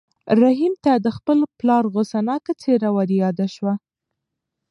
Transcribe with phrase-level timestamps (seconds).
[0.41, 3.73] رحیم ته د خپل پلار غوسه ناکه څېره وریاده شوه.